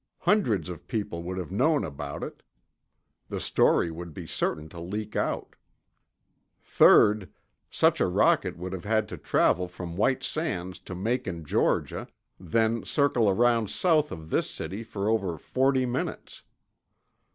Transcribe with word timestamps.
Hundreds 0.21 0.67
of 0.67 0.87
people 0.87 1.21
would 1.21 1.37
have 1.37 1.51
known 1.51 1.83
about 1.83 2.23
it; 2.23 2.41
the 3.29 3.39
story 3.39 3.91
would 3.91 4.15
be 4.15 4.25
certain 4.25 4.67
to 4.67 4.79
leak 4.81 5.15
out. 5.15 5.55
Third, 6.59 7.29
such 7.69 8.01
a 8.01 8.07
rocket 8.07 8.57
would 8.57 8.73
have 8.73 8.83
had 8.83 9.07
to 9.09 9.17
travel 9.19 9.67
from 9.67 9.95
White 9.95 10.23
Sands 10.23 10.79
to 10.79 10.95
Macon, 10.95 11.45
Georgia, 11.45 12.07
then 12.39 12.83
circle 12.83 13.29
around 13.29 13.69
south 13.69 14.11
of 14.11 14.31
this 14.31 14.49
city 14.49 14.81
for 14.83 15.07
over 15.07 15.37
forty 15.37 15.85
minutes. 15.85 16.41